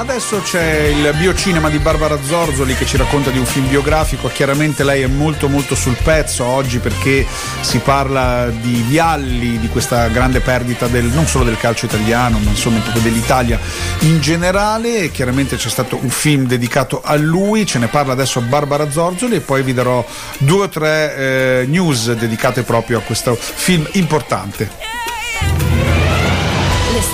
Adesso 0.00 0.40
c'è 0.40 0.84
il 0.84 1.14
biocinema 1.18 1.68
di 1.68 1.78
Barbara 1.78 2.16
Zorzoli 2.22 2.74
che 2.74 2.86
ci 2.86 2.96
racconta 2.96 3.28
di 3.28 3.36
un 3.36 3.44
film 3.44 3.68
biografico. 3.68 4.28
Chiaramente 4.28 4.82
lei 4.82 5.02
è 5.02 5.06
molto 5.06 5.46
molto 5.46 5.74
sul 5.74 5.94
pezzo 6.02 6.42
oggi 6.42 6.78
perché 6.78 7.26
si 7.60 7.80
parla 7.80 8.48
di 8.48 8.82
Vialli, 8.88 9.58
di 9.58 9.68
questa 9.68 10.08
grande 10.08 10.40
perdita 10.40 10.86
del, 10.86 11.04
non 11.04 11.26
solo 11.26 11.44
del 11.44 11.58
calcio 11.58 11.84
italiano, 11.84 12.38
ma 12.38 12.48
insomma 12.48 12.80
proprio 12.80 13.02
dell'Italia 13.02 13.60
in 14.00 14.22
generale. 14.22 15.10
Chiaramente 15.10 15.56
c'è 15.56 15.68
stato 15.68 15.98
un 16.00 16.08
film 16.08 16.46
dedicato 16.46 17.02
a 17.04 17.16
lui, 17.16 17.66
ce 17.66 17.78
ne 17.78 17.88
parla 17.88 18.14
adesso 18.14 18.40
Barbara 18.40 18.90
Zorzoli 18.90 19.34
e 19.34 19.40
poi 19.40 19.62
vi 19.62 19.74
darò 19.74 20.02
due 20.38 20.62
o 20.62 20.68
tre 20.70 21.14
eh, 21.14 21.66
news 21.68 22.10
dedicate 22.14 22.62
proprio 22.62 22.98
a 22.98 23.02
questo 23.02 23.34
film 23.36 23.86
importante. 23.92 24.89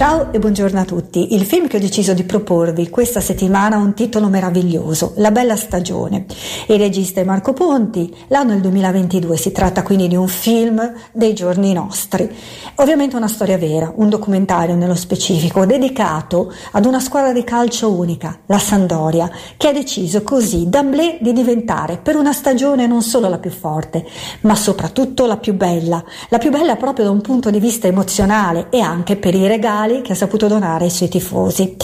Ciao 0.00 0.32
e 0.32 0.38
buongiorno 0.38 0.80
a 0.80 0.86
tutti. 0.86 1.34
Il 1.34 1.44
film 1.44 1.68
che 1.68 1.76
ho 1.76 1.78
deciso 1.78 2.14
di 2.14 2.24
proporvi 2.24 2.88
questa 2.88 3.20
settimana 3.20 3.76
ha 3.76 3.80
un 3.80 3.92
titolo 3.92 4.28
meraviglioso, 4.28 5.12
La 5.16 5.30
bella 5.30 5.56
stagione. 5.56 6.24
Il 6.68 6.78
regista 6.78 7.20
è 7.20 7.24
Marco 7.24 7.52
Ponti, 7.52 8.10
l'anno 8.28 8.52
è 8.52 8.54
il 8.54 8.62
2022, 8.62 9.36
si 9.36 9.52
tratta 9.52 9.82
quindi 9.82 10.08
di 10.08 10.16
un 10.16 10.26
film 10.26 10.90
dei 11.12 11.34
giorni 11.34 11.74
nostri. 11.74 12.34
Ovviamente 12.76 13.14
una 13.14 13.28
storia 13.28 13.58
vera, 13.58 13.92
un 13.94 14.08
documentario 14.08 14.74
nello 14.74 14.94
specifico, 14.94 15.66
dedicato 15.66 16.50
ad 16.70 16.86
una 16.86 16.98
squadra 16.98 17.34
di 17.34 17.44
calcio 17.44 17.92
unica, 17.92 18.38
la 18.46 18.58
Sandoria, 18.58 19.30
che 19.58 19.68
ha 19.68 19.72
deciso 19.74 20.22
così 20.22 20.70
d'amblè 20.70 21.18
di 21.20 21.34
diventare 21.34 21.98
per 21.98 22.16
una 22.16 22.32
stagione 22.32 22.86
non 22.86 23.02
solo 23.02 23.28
la 23.28 23.36
più 23.36 23.50
forte, 23.50 24.06
ma 24.40 24.54
soprattutto 24.54 25.26
la 25.26 25.36
più 25.36 25.52
bella. 25.52 26.02
La 26.30 26.38
più 26.38 26.50
bella 26.50 26.76
proprio 26.76 27.04
da 27.04 27.10
un 27.10 27.20
punto 27.20 27.50
di 27.50 27.60
vista 27.60 27.86
emozionale 27.86 28.68
e 28.70 28.80
anche 28.80 29.16
per 29.16 29.34
i 29.34 29.46
regali 29.46 29.88
regali 29.90 30.02
che 30.02 30.12
ha 30.12 30.16
saputo 30.16 30.46
donare 30.46 30.84
ai 30.84 30.90
suoi 30.90 31.08
tifosi. 31.08 31.76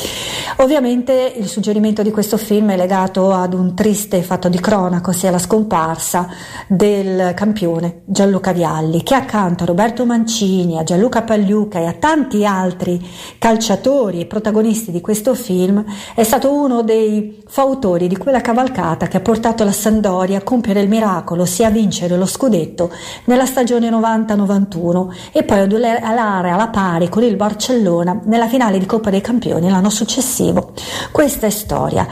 Ovviamente 0.59 1.35
il 1.37 1.49
suggerimento 1.49 2.03
di 2.03 2.11
questo 2.11 2.39
film 2.39 2.71
è 2.71 2.77
legato 2.77 3.33
ad 3.33 3.53
un 3.53 3.75
triste 3.75 4.23
fatto 4.23 4.49
di 4.49 4.59
cronaca, 4.59 5.11
ossia 5.11 5.31
la 5.31 5.39
scomparsa 5.39 6.29
del 6.69 7.33
campione 7.35 8.03
Gianluca 8.05 8.53
Vialli, 8.53 9.03
che 9.03 9.15
accanto 9.15 9.65
a 9.65 9.67
Roberto 9.67 10.07
Mancini, 10.07 10.79
a 10.79 10.85
Gianluca 10.85 11.23
Pagliuca 11.23 11.81
e 11.81 11.87
a 11.87 11.93
tanti 11.93 12.47
altri 12.47 13.05
calciatori 13.39 14.21
e 14.21 14.27
protagonisti 14.27 14.91
di 14.91 15.01
questo 15.01 15.35
film 15.35 15.85
è 16.15 16.23
stato 16.23 16.53
uno 16.53 16.83
dei 16.83 17.43
fautori 17.47 18.07
di 18.07 18.17
quella 18.17 18.41
cavalcata 18.41 19.09
che 19.09 19.19
ha 19.19 19.21
portato 19.21 19.65
la 19.65 19.73
Sandoria 19.73 20.39
a 20.39 20.43
compiere 20.43 20.81
il 20.81 20.89
miracolo, 20.89 21.43
ossia 21.43 21.67
a 21.67 21.71
vincere 21.71 22.17
lo 22.17 22.27
scudetto 22.27 22.91
nella 23.25 23.47
stagione 23.47 23.91
90-91 23.91 25.09
e 25.33 25.43
poi 25.43 25.59
ad 25.59 25.73
alare 25.73 26.51
alla 26.51 26.69
pari 26.69 27.09
con 27.09 27.23
il 27.23 27.37
Barcellona 27.37 27.96
Barcellona 27.97 28.21
nella 28.25 28.49
finale 28.49 28.79
di 28.79 28.87
Coppa 28.87 29.11
dei 29.11 29.21
Campioni 29.21 29.71
l'anno 29.71 29.91
successivo. 29.91 30.73
Questa 31.13 31.47
è 31.47 31.51
storia. 31.51 32.07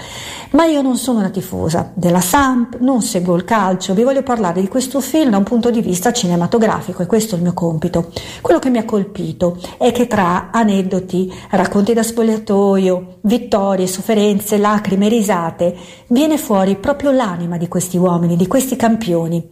Ma 0.50 0.66
io 0.66 0.82
non 0.82 0.96
sono 0.96 1.18
una 1.18 1.30
tifosa 1.30 1.90
della 1.94 2.20
Samp, 2.20 2.78
non 2.78 3.02
seguo 3.02 3.34
il 3.34 3.44
calcio, 3.44 3.92
vi 3.92 4.04
voglio 4.04 4.22
parlare 4.22 4.60
di 4.60 4.68
questo 4.68 5.00
film 5.00 5.30
da 5.30 5.36
un 5.36 5.42
punto 5.42 5.70
di 5.70 5.80
vista 5.80 6.12
cinematografico 6.12 7.02
e 7.02 7.06
questo 7.06 7.34
è 7.34 7.38
il 7.38 7.42
mio 7.42 7.54
compito. 7.54 8.12
Quello 8.40 8.60
che 8.60 8.70
mi 8.70 8.78
ha 8.78 8.84
colpito 8.84 9.58
è 9.78 9.90
che 9.90 10.06
tra 10.06 10.50
aneddoti, 10.52 11.32
racconti 11.50 11.92
da 11.92 12.04
spogliatoio, 12.04 13.18
vittorie, 13.22 13.88
sofferenze, 13.88 14.58
lacrime, 14.58 15.08
risate, 15.08 15.76
viene 16.08 16.38
fuori 16.38 16.76
proprio 16.76 17.10
l'anima 17.10 17.56
di 17.56 17.66
questi 17.66 17.96
uomini, 17.96 18.36
di 18.36 18.46
questi 18.46 18.76
campioni. 18.76 19.50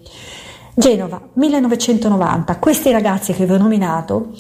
Genova, 0.75 1.21
1990, 1.35 2.59
questi 2.59 2.93
ragazzi 2.93 3.35
che 3.35 3.45
vi 3.45 3.53
ho 3.53 3.59
nominato 3.59 4.31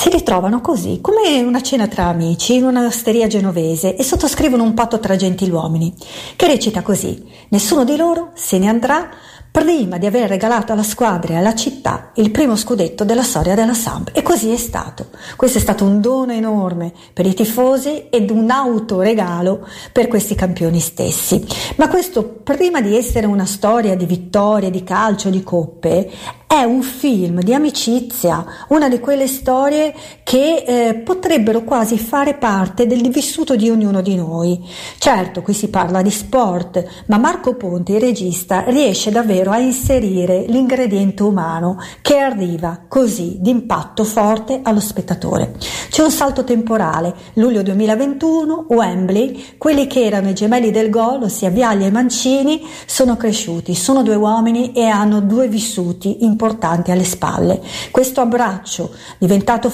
si 0.00 0.08
ritrovano 0.08 0.62
così, 0.62 1.00
come 1.02 1.42
una 1.42 1.60
cena 1.60 1.86
tra 1.86 2.06
amici 2.06 2.54
in 2.54 2.64
un'osteria 2.64 3.26
genovese 3.26 3.96
e 3.96 4.02
sottoscrivono 4.02 4.62
un 4.62 4.72
patto 4.72 4.98
tra 4.98 5.14
gentiluomini, 5.14 5.92
che 6.36 6.46
recita 6.46 6.80
così: 6.80 7.22
Nessuno 7.48 7.84
di 7.84 7.98
loro 7.98 8.30
se 8.32 8.56
ne 8.56 8.68
andrà 8.68 9.10
prima 9.50 9.98
di 9.98 10.06
aver 10.06 10.28
regalato 10.28 10.72
alla 10.72 10.82
squadra 10.82 11.34
e 11.34 11.36
alla 11.36 11.54
città 11.54 12.10
il 12.14 12.30
primo 12.30 12.56
scudetto 12.56 13.04
della 13.04 13.22
storia 13.22 13.54
della 13.54 13.74
Samp. 13.74 14.10
E 14.12 14.22
così 14.22 14.50
è 14.52 14.56
stato. 14.56 15.08
Questo 15.36 15.58
è 15.58 15.60
stato 15.60 15.84
un 15.84 16.00
dono 16.00 16.32
enorme 16.32 16.92
per 17.12 17.26
i 17.26 17.34
tifosi 17.34 18.08
ed 18.10 18.30
un 18.30 18.50
autoregalo 18.50 19.66
per 19.92 20.08
questi 20.08 20.34
campioni 20.34 20.78
stessi. 20.78 21.44
Ma 21.76 21.88
questo, 21.88 22.24
prima 22.24 22.80
di 22.80 22.96
essere 22.96 23.26
una 23.26 23.46
storia 23.46 23.96
di 23.96 24.06
vittorie, 24.06 24.70
di 24.70 24.84
calcio, 24.84 25.30
di 25.30 25.42
coppe, 25.42 26.10
è 26.46 26.64
un 26.64 26.82
film 26.82 27.42
di 27.42 27.54
amicizia, 27.54 28.44
una 28.70 28.88
di 28.88 28.98
quelle 28.98 29.28
storie 29.28 29.94
che 30.30 30.62
eh, 30.64 30.94
potrebbero 30.94 31.64
quasi 31.64 31.98
fare 31.98 32.34
parte 32.34 32.86
del 32.86 33.10
vissuto 33.10 33.56
di 33.56 33.68
ognuno 33.68 34.00
di 34.00 34.14
noi. 34.14 34.64
Certo, 34.96 35.42
qui 35.42 35.52
si 35.52 35.70
parla 35.70 36.02
di 36.02 36.10
sport, 36.12 36.84
ma 37.06 37.18
Marco 37.18 37.56
Ponti, 37.56 37.94
il 37.94 38.00
regista, 38.00 38.62
riesce 38.68 39.10
davvero 39.10 39.50
a 39.50 39.58
inserire 39.58 40.44
l'ingrediente 40.46 41.24
umano 41.24 41.82
che 42.00 42.18
arriva 42.18 42.78
così 42.86 43.38
d'impatto 43.40 44.04
forte 44.04 44.60
allo 44.62 44.78
spettatore. 44.78 45.54
C'è 45.90 46.04
un 46.04 46.12
salto 46.12 46.44
temporale, 46.44 47.12
luglio 47.32 47.62
2021, 47.62 48.66
Wembley, 48.68 49.56
quelli 49.58 49.88
che 49.88 50.04
erano 50.04 50.28
i 50.28 50.34
gemelli 50.34 50.70
del 50.70 50.90
gol, 50.90 51.24
ossia 51.24 51.50
Viagli 51.50 51.82
e 51.82 51.90
Mancini, 51.90 52.64
sono 52.86 53.16
cresciuti, 53.16 53.74
sono 53.74 54.04
due 54.04 54.14
uomini 54.14 54.70
e 54.74 54.84
hanno 54.84 55.20
due 55.20 55.48
vissuti 55.48 56.24
importanti 56.24 56.92
alle 56.92 57.02
spalle. 57.02 57.60
Questo 57.90 58.20
abbraccio 58.20 58.94
diventato 59.18 59.70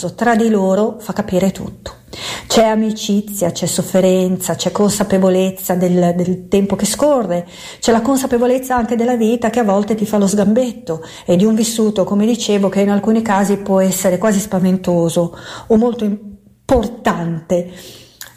famoso 0.00 0.14
tra 0.14 0.34
di 0.34 0.48
loro 0.48 0.96
fa 0.98 1.12
capire 1.12 1.50
tutto. 1.50 1.98
C'è 2.46 2.64
amicizia, 2.64 3.52
c'è 3.52 3.66
sofferenza, 3.66 4.54
c'è 4.54 4.72
consapevolezza 4.72 5.74
del, 5.74 6.14
del, 6.16 6.48
tempo 6.48 6.74
che 6.74 6.86
scorre, 6.86 7.46
c'è 7.78 7.92
la 7.92 8.00
consapevolezza 8.00 8.74
anche 8.74 8.96
della 8.96 9.16
vita 9.16 9.50
che 9.50 9.60
a 9.60 9.64
volte 9.64 9.94
ti 9.94 10.06
fa 10.06 10.18
lo 10.18 10.26
sgambetto 10.26 11.04
e 11.24 11.36
di 11.36 11.44
un 11.44 11.54
vissuto, 11.54 12.04
come 12.04 12.26
dicevo, 12.26 12.68
che 12.68 12.80
in 12.80 12.90
alcuni 12.90 13.22
casi 13.22 13.58
può 13.58 13.80
essere 13.80 14.18
quasi 14.18 14.40
spaventoso 14.40 15.36
o 15.66 15.76
molto 15.76 16.04
importante. 16.04 17.70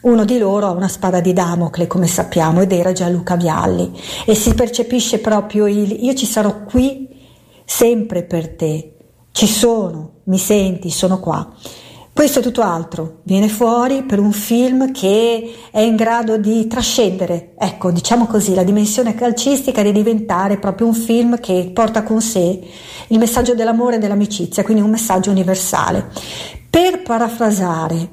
Uno 0.02 0.26
di 0.26 0.38
loro 0.38 0.68
ha 0.68 0.72
una 0.72 0.90
spada 0.90 1.22
di 1.22 1.34
Damocle, 1.34 1.88
come 1.88 2.08
sappiamo, 2.08 2.62
ed 2.62 2.74
era 2.74 2.92
Gianluca 2.92 3.36
Vialli, 3.36 3.92
e 4.26 4.36
si 4.36 4.54
percepisce 4.54 5.20
proprio 5.20 5.66
il 5.66 6.04
io 6.04 6.14
ci 6.14 6.26
sarò 6.26 6.64
qui 6.66 7.10
sempre 7.66 8.24
per 8.24 8.50
te. 8.56 8.90
Ci 9.32 9.48
sono, 9.48 10.13
mi 10.26 10.38
senti, 10.38 10.90
sono 10.90 11.20
qua. 11.20 11.52
Questo 12.14 12.40
è 12.40 12.42
tutto 12.44 12.62
altro, 12.62 13.22
viene 13.24 13.50
fuori 13.50 14.04
per 14.04 14.20
un 14.20 14.32
film 14.32 14.92
che 14.92 15.52
è 15.72 15.80
in 15.80 15.96
grado 15.96 16.38
di 16.38 16.68
trascendere, 16.68 17.54
ecco, 17.58 17.90
diciamo 17.90 18.28
così, 18.28 18.54
la 18.54 18.62
dimensione 18.62 19.16
calcistica 19.16 19.82
di 19.82 19.92
diventare 19.92 20.60
proprio 20.60 20.86
un 20.86 20.94
film 20.94 21.40
che 21.40 21.72
porta 21.74 22.04
con 22.04 22.22
sé 22.22 22.62
il 23.08 23.18
messaggio 23.18 23.56
dell'amore 23.56 23.96
e 23.96 24.00
dell'amicizia, 24.00 24.64
quindi 24.64 24.84
un 24.84 24.92
messaggio 24.92 25.32
universale. 25.32 26.12
Per 26.70 27.02
parafrasare 27.02 28.10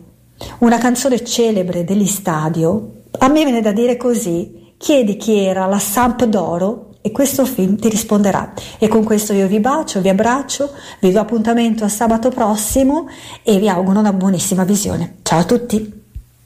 una 0.60 0.78
canzone 0.78 1.22
celebre 1.22 1.84
degli 1.84 2.06
stadio, 2.06 2.92
a 3.18 3.28
me 3.28 3.44
viene 3.44 3.60
da 3.60 3.72
dire 3.72 3.98
così, 3.98 4.72
chiedi 4.78 5.18
chi 5.18 5.36
era 5.36 5.66
la 5.66 5.78
Samp 5.78 6.24
d'oro 6.24 6.89
e 7.00 7.10
questo 7.10 7.44
film 7.44 7.76
ti 7.76 7.88
risponderà. 7.88 8.52
E 8.78 8.88
con 8.88 9.04
questo 9.04 9.32
io 9.32 9.46
vi 9.46 9.60
bacio, 9.60 10.00
vi 10.00 10.08
abbraccio, 10.08 10.72
vi 11.00 11.12
do 11.12 11.20
appuntamento 11.20 11.84
a 11.84 11.88
sabato 11.88 12.30
prossimo 12.30 13.08
e 13.42 13.58
vi 13.58 13.68
auguro 13.68 13.98
una 13.98 14.12
buonissima 14.12 14.64
visione. 14.64 15.16
Ciao 15.22 15.40
a 15.40 15.44
tutti! 15.44 15.99